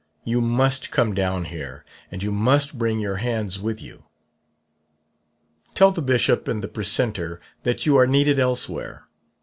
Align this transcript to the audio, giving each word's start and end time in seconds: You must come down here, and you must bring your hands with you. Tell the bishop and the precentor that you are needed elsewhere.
You 0.23 0.41
must 0.41 0.89
come 0.89 1.13
down 1.13 1.45
here, 1.45 1.85
and 2.09 2.23
you 2.23 2.31
must 2.31 2.75
bring 2.79 2.99
your 2.99 3.17
hands 3.17 3.59
with 3.59 3.79
you. 3.79 4.05
Tell 5.75 5.91
the 5.91 6.01
bishop 6.01 6.47
and 6.47 6.63
the 6.63 6.67
precentor 6.67 7.39
that 7.61 7.85
you 7.85 7.97
are 7.97 8.07
needed 8.07 8.39
elsewhere. 8.39 9.07